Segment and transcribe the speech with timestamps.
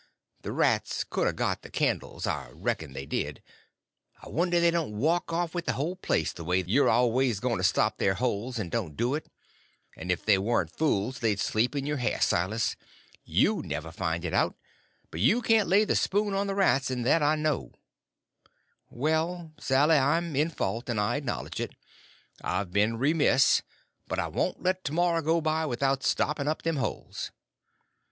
[0.41, 3.43] The rats could a got the candles, and I reckon they did;
[4.19, 7.57] I wonder they don't walk off with the whole place, the way you're always going
[7.59, 9.29] to stop their holes and don't do it;
[9.95, 14.55] and if they warn't fools they'd sleep in your hair, Silas—you'd never find it out;
[15.11, 17.71] but you can't lay the spoon on the rats, and that I know."
[18.89, 21.75] "Well, Sally, I'm in fault, and I acknowledge it;
[22.43, 23.61] I've been remiss;
[24.07, 27.29] but I won't let to morrow go by without stopping up them holes."